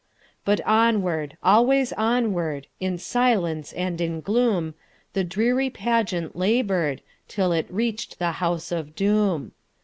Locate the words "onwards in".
1.93-2.97